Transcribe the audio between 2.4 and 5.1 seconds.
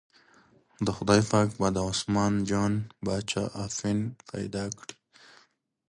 جان باچا اپین پیدا کړي.